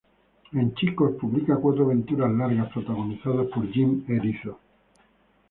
[0.53, 4.57] En "Chicos", publica cuatro aventuras largas protagonizadas por Jim Erizo.